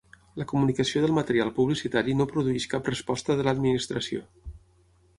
[0.41, 4.29] La comunicació del material publicitari no produeix cap resposta de l'Administració.